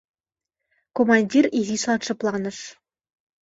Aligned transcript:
Командир 0.97 1.45
изишлан 1.59 1.99
шыпланыш. 2.05 2.57